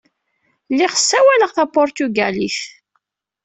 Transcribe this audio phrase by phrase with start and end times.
[0.71, 2.59] Lliɣ ssawaleɣ tapuṛtugalit.